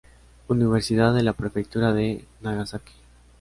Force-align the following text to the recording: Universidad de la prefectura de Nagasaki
Universidad 0.47 1.13
de 1.13 1.21
la 1.21 1.33
prefectura 1.33 1.93
de 1.93 2.25
Nagasaki 2.41 2.93